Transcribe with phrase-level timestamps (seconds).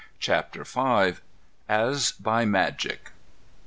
[0.19, 1.21] CHAPTER V.
[1.69, 3.11] AS BY MAGIC.